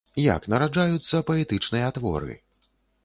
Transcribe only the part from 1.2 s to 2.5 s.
паэтычныя творы?